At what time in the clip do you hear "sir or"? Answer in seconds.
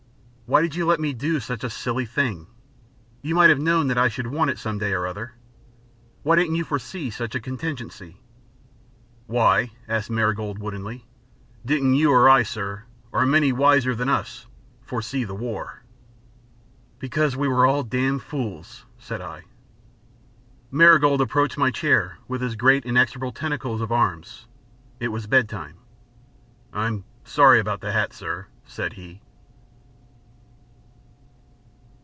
12.43-13.25